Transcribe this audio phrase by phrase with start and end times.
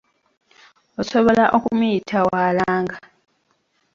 [1.01, 2.97] Osobola okumuyita waalanga.